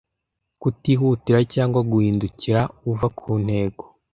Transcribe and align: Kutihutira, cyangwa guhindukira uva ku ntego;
Kutihutira, 0.61 1.39
cyangwa 1.53 1.79
guhindukira 1.91 2.61
uva 2.91 3.07
ku 3.17 3.29
ntego; 3.45 3.83